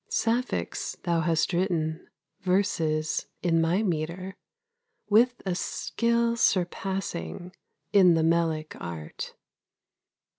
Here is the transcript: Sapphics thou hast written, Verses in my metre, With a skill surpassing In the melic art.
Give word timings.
Sapphics 0.09 0.95
thou 1.03 1.19
hast 1.21 1.53
written, 1.53 2.07
Verses 2.39 3.27
in 3.43 3.61
my 3.61 3.83
metre, 3.83 4.35
With 5.11 5.39
a 5.45 5.53
skill 5.53 6.35
surpassing 6.35 7.53
In 7.93 8.15
the 8.15 8.23
melic 8.23 8.75
art. 8.79 9.35